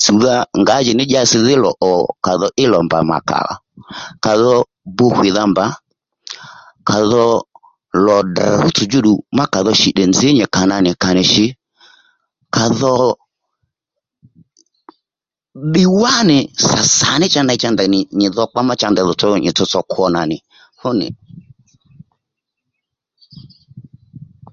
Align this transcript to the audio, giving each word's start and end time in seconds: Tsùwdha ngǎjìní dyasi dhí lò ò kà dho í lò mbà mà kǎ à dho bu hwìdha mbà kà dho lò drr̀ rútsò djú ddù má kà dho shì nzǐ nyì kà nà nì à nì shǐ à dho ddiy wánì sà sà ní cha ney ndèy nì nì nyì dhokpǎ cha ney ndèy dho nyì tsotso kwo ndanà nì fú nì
Tsùwdha 0.00 0.34
ngǎjìní 0.60 1.02
dyasi 1.10 1.36
dhí 1.46 1.54
lò 1.64 1.70
ò 1.90 1.92
kà 2.24 2.32
dho 2.40 2.48
í 2.62 2.64
lò 2.72 2.78
mbà 2.86 2.98
mà 3.10 3.18
kǎ 3.28 3.38
à 4.30 4.32
dho 4.40 4.54
bu 4.96 5.06
hwìdha 5.16 5.42
mbà 5.52 5.64
kà 6.88 6.98
dho 7.10 7.24
lò 8.06 8.16
drr̀ 8.34 8.52
rútsò 8.62 8.84
djú 8.86 8.98
ddù 9.00 9.12
má 9.36 9.44
kà 9.52 9.58
dho 9.66 9.72
shì 9.80 9.90
nzǐ 10.10 10.28
nyì 10.36 10.44
kà 10.54 10.62
nà 10.70 10.76
nì 10.84 10.90
à 11.08 11.10
nì 11.16 11.22
shǐ 11.32 11.46
à 12.62 12.64
dho 12.78 12.94
ddiy 15.68 15.88
wánì 16.00 16.38
sà 16.68 16.80
sà 16.98 17.10
ní 17.20 17.26
cha 17.32 17.40
ney 17.44 17.58
ndèy 17.74 17.90
nì 17.94 18.00
nì 18.04 18.08
nyì 18.18 18.26
dhokpǎ 18.36 18.60
cha 18.80 18.86
ney 18.88 18.92
ndèy 18.94 19.06
dho 19.20 19.28
nyì 19.42 19.50
tsotso 19.56 19.80
kwo 19.90 20.04
ndanà 20.08 20.22
nì 20.30 20.36
fú 20.78 20.88
nì 20.98 21.08